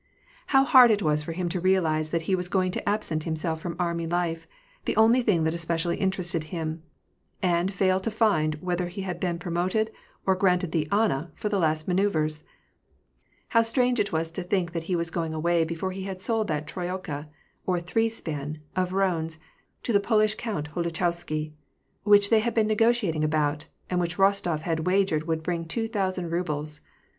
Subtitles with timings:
[0.47, 3.61] How hard it was for him to realize that he was going to absent himself
[3.61, 4.47] from army life—
[4.85, 6.81] the only thing that especially interested him—
[7.59, 9.91] and fail to find whether he had been pro moted,
[10.25, 12.41] or granted the <^ Anna," for the last manoeuyres!
[13.49, 16.47] How strange it was to think that he was going away before he had sold
[16.47, 17.29] that trojka,
[17.67, 19.37] or three span, of roans
[19.83, 21.53] to the Polish Count Holuchowsky,
[22.01, 26.31] which they had been negotiating about, and which Rostof had wagered would bring two thousand
[26.31, 26.81] rubles